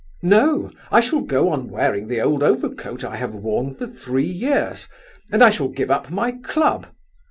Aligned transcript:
No, 0.23 0.71
I 0.91 0.99
shall 0.99 1.21
go 1.21 1.49
on 1.49 1.67
wearing 1.69 2.07
the 2.07 2.21
old 2.21 2.41
overcoat 2.41 3.03
I 3.03 3.17
have 3.17 3.35
worn 3.35 3.75
for 3.75 3.85
three 3.85 4.25
years, 4.25 4.87
and 5.31 5.43
I 5.43 5.51
shall 5.51 5.67
give 5.69 5.91
up 5.91 6.09
my 6.09 6.31
club. 6.31 6.87